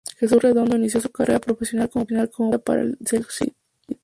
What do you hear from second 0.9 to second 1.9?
su carrera profesional